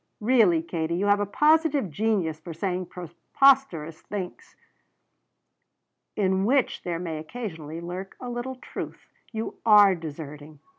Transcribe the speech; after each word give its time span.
"Really, 0.19 0.63
Katie, 0.63 0.95
you 0.95 1.05
have 1.05 1.19
a 1.19 1.27
positive 1.27 1.91
genius 1.91 2.39
for 2.39 2.55
saying 2.55 2.87
preposterous 2.87 4.01
things." 4.01 4.55
"In 6.15 6.43
which 6.43 6.81
there 6.81 6.97
may 6.97 7.19
occasionally 7.19 7.79
lurk 7.81 8.15
a 8.19 8.27
little 8.27 8.55
truth. 8.55 9.11
You 9.31 9.59
are 9.63 9.93
deserting. 9.93 10.57